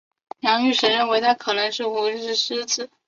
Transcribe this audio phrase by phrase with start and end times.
[0.39, 2.89] 梁玉绳认为他可能是虢石父之子。